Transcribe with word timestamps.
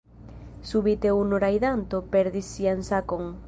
Subite 0.69 1.11
unu 1.17 1.39
rajdanto 1.45 2.03
perdis 2.15 2.53
sian 2.57 2.85
sakon. 2.93 3.33